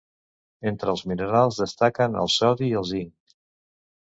Entre 0.69 0.91
els 0.93 1.03
minerals 1.11 1.61
destaquen 1.65 2.17
el 2.25 2.33
sodi 2.39 2.71
i 2.73 2.77
el 2.81 2.89
zinc 2.95 3.37